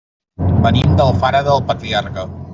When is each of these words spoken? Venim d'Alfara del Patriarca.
Venim 0.63 0.95
d'Alfara 1.03 1.43
del 1.51 1.63
Patriarca. 1.71 2.27